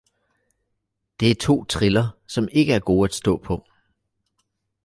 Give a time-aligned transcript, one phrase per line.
[1.19, 3.65] Det er to triller, som ikke er gode at stå på